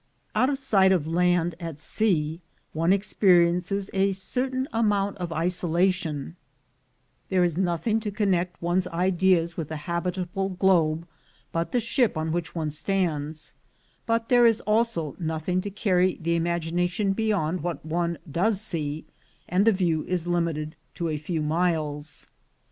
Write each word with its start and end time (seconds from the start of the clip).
Out 0.33 0.49
of 0.49 0.57
sight 0.57 0.91
of 0.91 1.05
land 1.05 1.53
at 1.59 1.79
sea 1.79 2.41
one 2.73 2.91
experiences 2.91 3.91
a 3.93 4.11
cer 4.13 4.45
112 4.49 4.49
THE 4.49 4.69
GOLD 4.73 4.73
HUNTERS 4.73 4.81
tain 4.81 5.13
feeling 5.13 5.17
of 5.17 5.31
isolation: 5.77 6.35
there 7.29 7.43
is 7.43 7.55
nothing 7.55 7.99
to 7.99 8.09
connect 8.09 8.59
one's 8.59 8.87
ideas 8.87 9.55
with 9.55 9.69
the 9.69 9.75
habitable 9.75 10.49
globe 10.49 11.07
but 11.51 11.71
the 11.71 11.79
ship 11.79 12.17
on 12.17 12.31
which 12.31 12.55
one 12.55 12.71
stands; 12.71 13.53
but 14.07 14.29
there 14.29 14.47
is 14.47 14.59
also 14.61 15.15
nothing 15.19 15.61
to 15.61 15.69
carry 15.69 16.15
the 16.19 16.35
imagination 16.35 17.13
beyond 17.13 17.61
what 17.61 17.85
one 17.85 18.17
does 18.29 18.59
see, 18.59 19.05
and 19.47 19.67
the 19.67 19.71
view 19.71 20.03
is 20.05 20.25
limited 20.25 20.75
to 20.95 21.09
a 21.09 21.19
few 21.19 21.43
miles. 21.43 22.25